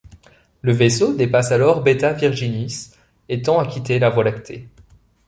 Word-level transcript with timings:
Le 0.63 0.71
vaisseau 0.73 1.13
dépasse 1.13 1.51
alors 1.51 1.83
Beta 1.83 2.11
Virginis 2.13 2.89
et 3.29 3.43
tend 3.43 3.59
à 3.59 3.67
quitter 3.67 3.99
la 3.99 4.09
Voie 4.09 4.23
lactée. 4.23 4.67